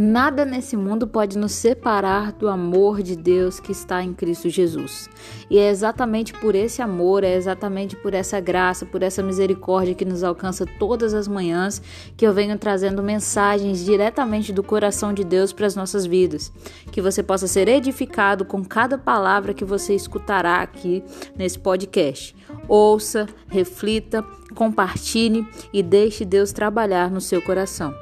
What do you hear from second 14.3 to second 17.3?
do coração de Deus para as nossas vidas. Que você